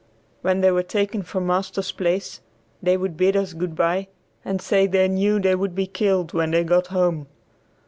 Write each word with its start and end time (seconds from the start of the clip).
When 0.41 0.61
they 0.61 0.71
were 0.71 0.81
taken 0.81 1.21
from 1.21 1.45
master's 1.45 1.91
place, 1.91 2.41
they 2.81 2.97
would 2.97 3.15
bid 3.15 3.35
us 3.37 3.53
good 3.53 3.75
bye 3.75 4.07
and 4.43 4.59
say 4.59 4.87
they 4.87 5.07
knew 5.07 5.39
they 5.39 5.51
should 5.55 5.75
be 5.75 5.85
killed 5.85 6.33
when 6.33 6.49
they 6.49 6.63
got 6.63 6.87
home. 6.87 7.27